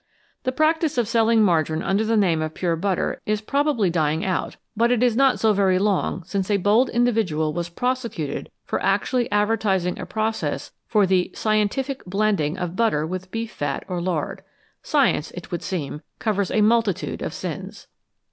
The 0.45 0.51
practice 0.51 0.97
of 0.97 1.07
selling 1.07 1.43
margarine 1.43 1.83
under 1.83 2.03
the 2.03 2.17
name 2.17 2.41
of 2.41 2.55
pure 2.55 2.75
butter 2.75 3.21
is 3.27 3.39
probably 3.39 3.91
dying 3.91 4.25
out, 4.25 4.57
but 4.75 4.89
it 4.91 5.03
is 5.03 5.15
not 5.15 5.39
so 5.39 5.53
very 5.53 5.77
long 5.77 6.23
since 6.23 6.49
a 6.49 6.57
bold 6.57 6.89
individual 6.89 7.53
was 7.53 7.69
prosecuted 7.69 8.49
for 8.65 8.81
actually 8.81 9.31
ad 9.31 9.47
vertising 9.49 9.99
a 9.99 10.07
process 10.07 10.71
for 10.87 11.05
the 11.05 11.29
"scientific" 11.35 12.03
blending 12.05 12.57
of 12.57 12.75
butter 12.75 13.05
with 13.05 13.29
beef 13.29 13.51
fat 13.51 13.83
or 13.87 14.01
lard. 14.01 14.41
Science, 14.81 15.29
it 15.35 15.51
would 15.51 15.61
seem, 15.61 16.01
covers 16.17 16.49
a 16.49 16.61
multitude 16.61 17.21
of 17.21 17.31
sins. 17.31 17.85